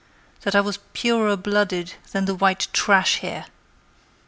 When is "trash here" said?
2.73-3.45